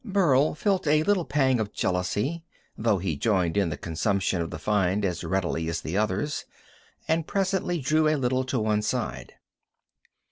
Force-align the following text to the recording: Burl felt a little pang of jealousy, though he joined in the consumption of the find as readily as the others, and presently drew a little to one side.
Burl 0.03 0.55
felt 0.55 0.87
a 0.87 1.03
little 1.03 1.25
pang 1.25 1.59
of 1.59 1.73
jealousy, 1.73 2.43
though 2.75 2.97
he 2.97 3.15
joined 3.15 3.55
in 3.55 3.69
the 3.69 3.77
consumption 3.77 4.41
of 4.41 4.49
the 4.49 4.57
find 4.57 5.05
as 5.05 5.23
readily 5.23 5.69
as 5.69 5.81
the 5.81 5.95
others, 5.95 6.43
and 7.07 7.27
presently 7.27 7.79
drew 7.79 8.07
a 8.07 8.17
little 8.17 8.43
to 8.45 8.57
one 8.59 8.81
side. 8.81 9.35